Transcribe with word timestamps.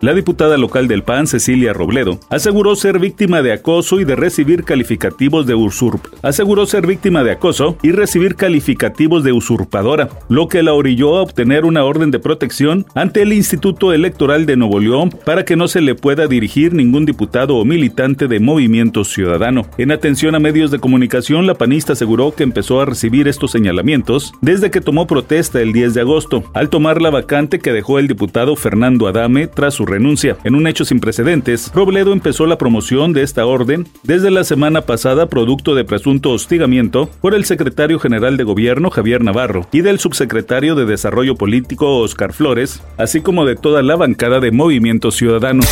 La 0.00 0.14
diputada 0.14 0.56
local 0.56 0.86
del 0.86 1.02
PAN, 1.02 1.26
Cecilia 1.26 1.72
Robledo, 1.72 2.20
aseguró 2.30 2.76
ser 2.76 3.00
víctima 3.00 3.42
de 3.42 3.52
acoso 3.52 3.98
y 4.00 4.04
de 4.04 4.14
recibir 4.14 4.62
calificativos 4.62 5.44
de 5.44 5.56
usurp. 5.56 6.06
Aseguró 6.22 6.66
ser 6.66 6.86
víctima 6.86 7.24
de 7.24 7.32
acoso 7.32 7.76
y 7.82 7.90
recibir 7.90 8.36
calificativos 8.36 9.24
de 9.24 9.32
usurpadora, 9.32 10.08
lo 10.28 10.46
que 10.46 10.62
la 10.62 10.72
orilló 10.72 11.16
a 11.16 11.22
obtener 11.22 11.64
una 11.64 11.82
orden 11.82 12.12
de 12.12 12.20
protección 12.20 12.86
ante 12.94 13.22
el 13.22 13.32
Instituto 13.32 13.92
Electoral 13.92 14.46
de 14.46 14.56
Nuevo 14.56 14.78
León 14.78 15.10
para 15.24 15.44
que 15.44 15.56
no 15.56 15.66
se 15.66 15.80
le 15.80 15.96
pueda 15.96 16.28
dirigir 16.28 16.74
ningún 16.74 17.04
diputado 17.04 17.56
o 17.56 17.64
militante 17.64 18.28
de 18.28 18.38
Movimiento 18.38 19.02
Ciudadano. 19.02 19.66
En 19.78 19.90
atención 19.90 20.36
a 20.36 20.38
medios 20.38 20.70
de 20.70 20.78
comunicación, 20.78 21.48
la 21.48 21.54
panista 21.54 21.94
aseguró 21.94 22.32
que 22.32 22.44
empezó 22.44 22.80
a 22.80 22.84
recibir 22.84 23.26
estos 23.26 23.50
señalamientos 23.50 24.32
desde 24.42 24.70
que 24.70 24.80
tomó 24.80 25.08
protesta 25.08 25.60
el 25.60 25.72
10 25.72 25.94
de 25.94 26.00
agosto, 26.02 26.44
al 26.54 26.68
tomar 26.68 27.02
la 27.02 27.10
que 27.26 27.72
dejó 27.72 27.98
el 27.98 28.06
diputado 28.06 28.54
Fernando 28.54 29.06
Adame 29.08 29.48
tras 29.48 29.74
su 29.74 29.87
renuncia. 29.88 30.36
En 30.44 30.54
un 30.54 30.66
hecho 30.66 30.84
sin 30.84 31.00
precedentes, 31.00 31.72
Robledo 31.74 32.12
empezó 32.12 32.46
la 32.46 32.58
promoción 32.58 33.12
de 33.12 33.22
esta 33.22 33.46
orden 33.46 33.88
desde 34.04 34.30
la 34.30 34.44
semana 34.44 34.82
pasada 34.82 35.28
producto 35.28 35.74
de 35.74 35.84
presunto 35.84 36.30
hostigamiento 36.30 37.10
por 37.20 37.34
el 37.34 37.44
secretario 37.44 37.98
general 37.98 38.36
de 38.36 38.44
gobierno 38.44 38.90
Javier 38.90 39.22
Navarro 39.22 39.66
y 39.72 39.80
del 39.80 39.98
subsecretario 39.98 40.74
de 40.74 40.86
Desarrollo 40.86 41.34
Político 41.34 41.98
Oscar 41.98 42.32
Flores, 42.32 42.82
así 42.96 43.20
como 43.20 43.44
de 43.44 43.56
toda 43.56 43.82
la 43.82 43.96
bancada 43.96 44.40
de 44.40 44.52
Movimiento 44.52 45.10
Ciudadano. 45.10 45.62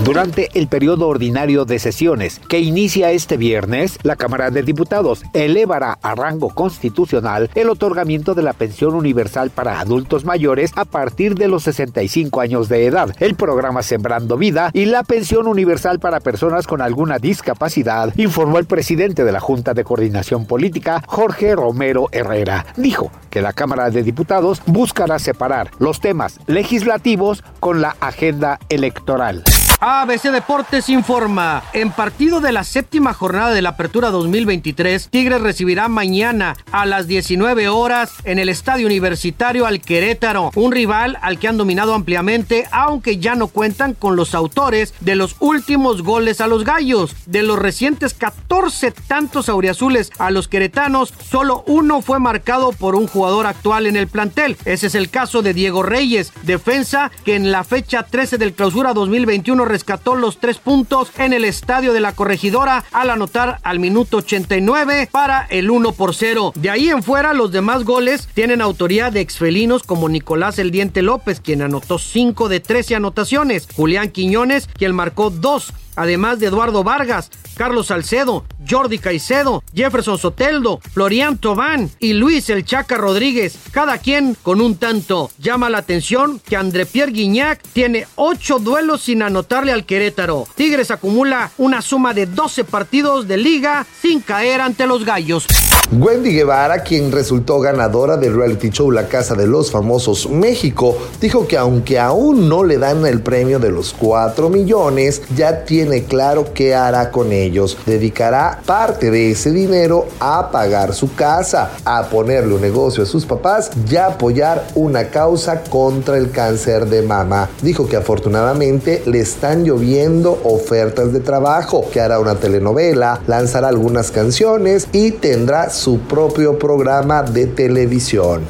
Durante 0.00 0.48
el 0.54 0.66
periodo 0.66 1.06
ordinario 1.06 1.64
de 1.64 1.78
sesiones 1.78 2.40
que 2.48 2.58
inicia 2.58 3.12
este 3.12 3.36
viernes, 3.36 3.98
la 4.02 4.16
Cámara 4.16 4.50
de 4.50 4.64
Diputados 4.64 5.22
elevará 5.32 5.96
a 6.02 6.16
rango 6.16 6.48
constitucional 6.48 7.50
el 7.54 7.70
otorgamiento 7.70 8.34
de 8.34 8.42
la 8.42 8.52
pensión 8.52 8.94
universal 8.94 9.50
para 9.50 9.78
adultos 9.78 10.24
mayores 10.24 10.72
a 10.74 10.86
partir 10.86 11.36
de 11.36 11.46
los 11.46 11.62
65 11.64 12.40
años 12.40 12.68
de 12.68 12.86
edad, 12.86 13.14
el 13.20 13.36
programa 13.36 13.84
Sembrando 13.84 14.36
Vida 14.36 14.70
y 14.72 14.86
la 14.86 15.04
pensión 15.04 15.46
universal 15.46 16.00
para 16.00 16.18
personas 16.18 16.66
con 16.66 16.80
alguna 16.80 17.20
discapacidad, 17.20 18.12
informó 18.16 18.58
el 18.58 18.66
presidente 18.66 19.22
de 19.24 19.32
la 19.32 19.40
Junta 19.40 19.72
de 19.72 19.84
Coordinación 19.84 20.46
Política, 20.46 21.04
Jorge 21.06 21.54
Romero 21.54 22.08
Herrera. 22.10 22.66
Dijo 22.76 23.12
que 23.30 23.42
la 23.42 23.52
Cámara 23.52 23.90
de 23.90 24.02
Diputados 24.02 24.62
buscará 24.66 25.20
separar 25.20 25.70
los 25.78 26.00
temas 26.00 26.40
legislativos 26.48 27.44
con 27.60 27.80
la 27.80 27.94
agenda 28.00 28.58
electoral. 28.68 29.44
ABC 29.84 30.30
Deportes 30.30 30.88
informa. 30.88 31.64
En 31.72 31.90
partido 31.90 32.38
de 32.38 32.52
la 32.52 32.62
séptima 32.62 33.12
jornada 33.12 33.50
de 33.50 33.62
la 33.62 33.70
Apertura 33.70 34.12
2023, 34.12 35.08
Tigres 35.08 35.40
recibirá 35.40 35.88
mañana 35.88 36.54
a 36.70 36.86
las 36.86 37.08
19 37.08 37.66
horas 37.66 38.12
en 38.22 38.38
el 38.38 38.48
Estadio 38.48 38.86
Universitario 38.86 39.66
al 39.66 39.80
Querétaro, 39.80 40.52
un 40.54 40.70
rival 40.70 41.18
al 41.20 41.40
que 41.40 41.48
han 41.48 41.56
dominado 41.56 41.94
ampliamente, 41.94 42.68
aunque 42.70 43.18
ya 43.18 43.34
no 43.34 43.48
cuentan 43.48 43.94
con 43.94 44.14
los 44.14 44.36
autores 44.36 44.94
de 45.00 45.16
los 45.16 45.34
últimos 45.40 46.02
goles 46.02 46.40
a 46.40 46.46
los 46.46 46.62
gallos. 46.62 47.16
De 47.26 47.42
los 47.42 47.58
recientes 47.58 48.14
14 48.14 48.92
tantos 48.92 49.48
auriazules 49.48 50.12
a 50.20 50.30
los 50.30 50.46
queretanos, 50.46 51.12
solo 51.28 51.64
uno 51.66 52.02
fue 52.02 52.20
marcado 52.20 52.70
por 52.70 52.94
un 52.94 53.08
jugador 53.08 53.48
actual 53.48 53.88
en 53.88 53.96
el 53.96 54.06
plantel. 54.06 54.56
Ese 54.64 54.86
es 54.86 54.94
el 54.94 55.10
caso 55.10 55.42
de 55.42 55.54
Diego 55.54 55.82
Reyes, 55.82 56.32
defensa 56.44 57.10
que 57.24 57.34
en 57.34 57.50
la 57.50 57.64
fecha 57.64 58.04
13 58.04 58.38
del 58.38 58.52
clausura 58.52 58.94
2021 58.94 59.71
rescató 59.72 60.16
los 60.16 60.36
tres 60.36 60.58
puntos 60.58 61.10
en 61.16 61.32
el 61.32 61.46
estadio 61.46 61.94
de 61.94 62.00
la 62.00 62.12
corregidora 62.12 62.84
al 62.92 63.08
anotar 63.08 63.58
al 63.62 63.78
minuto 63.78 64.18
89 64.18 65.08
para 65.10 65.46
el 65.48 65.70
1 65.70 65.92
por 65.92 66.14
0. 66.14 66.52
De 66.56 66.68
ahí 66.68 66.90
en 66.90 67.02
fuera, 67.02 67.32
los 67.32 67.52
demás 67.52 67.84
goles 67.84 68.28
tienen 68.34 68.60
autoría 68.60 69.10
de 69.10 69.22
exfelinos 69.22 69.82
como 69.82 70.10
Nicolás 70.10 70.58
El 70.58 70.70
Diente 70.70 71.00
López, 71.00 71.40
quien 71.40 71.62
anotó 71.62 71.98
5 71.98 72.50
de 72.50 72.60
13 72.60 72.96
anotaciones, 72.96 73.66
Julián 73.74 74.10
Quiñones, 74.10 74.68
quien 74.76 74.94
marcó 74.94 75.30
2 75.30 75.72
además 75.96 76.38
de 76.38 76.46
Eduardo 76.46 76.84
Vargas, 76.84 77.30
Carlos 77.56 77.88
Salcedo, 77.88 78.44
Jordi 78.68 78.98
Caicedo, 78.98 79.62
Jefferson 79.74 80.18
Soteldo, 80.18 80.80
Florian 80.92 81.38
Tobán 81.38 81.90
y 81.98 82.14
Luis 82.14 82.48
El 82.50 82.64
Chaca 82.64 82.96
Rodríguez, 82.96 83.56
cada 83.70 83.98
quien 83.98 84.36
con 84.42 84.60
un 84.60 84.76
tanto. 84.76 85.30
Llama 85.38 85.70
la 85.70 85.78
atención 85.78 86.40
que 86.40 86.56
André 86.56 86.86
Pierre 86.86 87.12
Guignac 87.12 87.60
tiene 87.72 88.06
8 88.16 88.58
duelos 88.60 89.02
sin 89.02 89.22
anotarle 89.22 89.72
al 89.72 89.84
Querétaro. 89.84 90.46
Tigres 90.54 90.90
acumula 90.90 91.50
una 91.58 91.82
suma 91.82 92.14
de 92.14 92.26
12 92.26 92.64
partidos 92.64 93.28
de 93.28 93.36
liga 93.36 93.86
sin 94.00 94.20
caer 94.20 94.60
ante 94.60 94.86
los 94.86 95.04
gallos. 95.04 95.46
Wendy 95.92 96.32
Guevara, 96.32 96.82
quien 96.82 97.12
resultó 97.12 97.60
ganadora 97.60 98.16
del 98.16 98.34
reality 98.34 98.70
show 98.70 98.90
La 98.90 99.08
Casa 99.08 99.34
de 99.34 99.46
los 99.46 99.70
Famosos 99.70 100.30
México, 100.30 100.96
dijo 101.20 101.46
que 101.46 101.58
aunque 101.58 101.98
aún 101.98 102.48
no 102.48 102.64
le 102.64 102.78
dan 102.78 103.04
el 103.04 103.20
premio 103.20 103.58
de 103.58 103.70
los 103.70 103.92
4 103.92 104.48
millones, 104.48 105.22
ya 105.36 105.64
tiene 105.82 106.04
claro 106.04 106.46
qué 106.54 106.76
hará 106.76 107.10
con 107.10 107.32
ellos. 107.32 107.76
Dedicará 107.86 108.60
parte 108.64 109.10
de 109.10 109.32
ese 109.32 109.50
dinero 109.50 110.06
a 110.20 110.52
pagar 110.52 110.94
su 110.94 111.12
casa, 111.16 111.72
a 111.84 112.04
ponerle 112.04 112.54
un 112.54 112.60
negocio 112.60 113.02
a 113.02 113.06
sus 113.06 113.26
papás 113.26 113.68
y 113.90 113.96
a 113.96 114.06
apoyar 114.06 114.64
una 114.76 115.08
causa 115.08 115.64
contra 115.64 116.18
el 116.18 116.30
cáncer 116.30 116.86
de 116.86 117.02
mama. 117.02 117.48
Dijo 117.62 117.88
que 117.88 117.96
afortunadamente 117.96 119.02
le 119.06 119.18
están 119.18 119.64
lloviendo 119.64 120.40
ofertas 120.44 121.12
de 121.12 121.18
trabajo, 121.18 121.84
que 121.92 122.00
hará 122.00 122.20
una 122.20 122.36
telenovela, 122.36 123.20
lanzará 123.26 123.66
algunas 123.66 124.12
canciones 124.12 124.86
y 124.92 125.10
tendrá 125.10 125.68
su 125.70 125.98
propio 125.98 126.60
programa 126.60 127.24
de 127.24 127.48
televisión. 127.48 128.42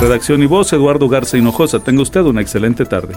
Redacción 0.00 0.42
y 0.42 0.46
voz, 0.46 0.72
Eduardo 0.72 1.10
Garza 1.10 1.36
Hinojosa. 1.36 1.80
Tenga 1.80 2.00
usted 2.00 2.22
una 2.22 2.40
excelente 2.40 2.86
tarde. 2.86 3.16